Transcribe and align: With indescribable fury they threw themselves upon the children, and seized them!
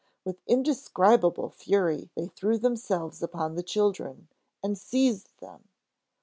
With 0.25 0.41
indescribable 0.47 1.51
fury 1.51 2.09
they 2.15 2.25
threw 2.25 2.57
themselves 2.57 3.21
upon 3.21 3.53
the 3.53 3.61
children, 3.61 4.29
and 4.63 4.75
seized 4.75 5.29
them! 5.37 5.67